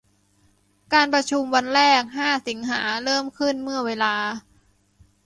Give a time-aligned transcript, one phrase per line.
[0.93, 4.15] การประชุมวันแรก ห้า สิงหาคม เริ่มขึ้นเมื่อเวลา